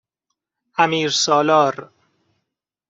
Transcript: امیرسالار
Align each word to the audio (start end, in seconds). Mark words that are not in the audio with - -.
امیرسالار 0.83 1.89